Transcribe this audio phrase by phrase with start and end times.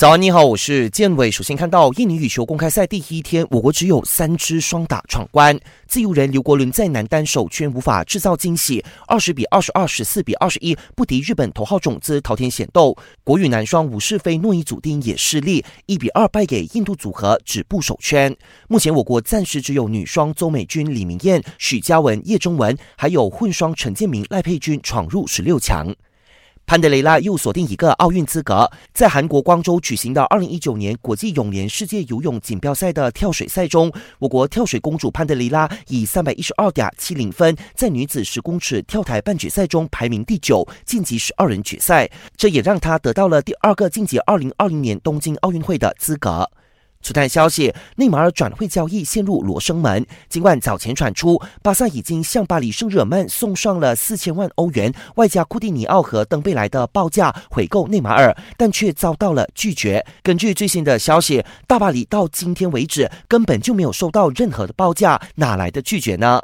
[0.00, 1.30] 早安，你好，我是建伟。
[1.30, 5.60] 首先看到印尼羽球公开赛第一天，我国只有三支双打闯关。
[5.86, 12.96] 自由人刘国伦在男单首圈无法制造惊喜，二十比二十二、十四比二十一不敌日本头号种子桃田贤斗。
[13.22, 18.34] 国羽男双吴世飞诺伊祖丁也失利，一比二败给印度组合，止步首圈。
[18.68, 25.94] 目前我国暂时只有女双邹美君、李明艳、许嘉文、叶中文，还有混双陈建明、赖佩君闯入十六强。
[26.70, 46.48] 潘德雷拉又锁定一个奥运资格，在韩国光州举行的二零一九年国际泳联世界游泳锦标赛的跳水赛中，我国跳水公主潘德雷拉以三百一十二点七零分，在女子十公尺跳台半决赛中排名第九，晋级十二人决赛，这也让她得到了第二个晋级二零二零年东京奥运会的资格。
[47.02, 50.06] 出台消息，内马尔转会交易陷入罗生门。
[50.28, 60.04] 尽管早前传出巴萨已经向巴黎圣日耳曼送上了四千万欧元，外加库蒂尼奥和登贝莱的报价回购内马尔，但却遭到了拒绝。
[60.22, 66.42] 根据最新的消息，大巴黎到今天为止根本就没有收到任何的报价，哪来的拒绝呢？